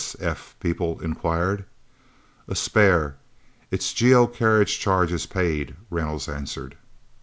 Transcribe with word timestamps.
S.S.F. 0.03 0.55
people 0.59 0.99
inquired. 1.01 1.63
"A 2.47 2.55
spare. 2.55 3.17
Its 3.69 3.93
GO 3.93 4.25
carriage 4.25 4.79
charge 4.79 5.11
is 5.11 5.27
paid," 5.27 5.75
Reynolds 5.91 6.27
answered. 6.27 6.75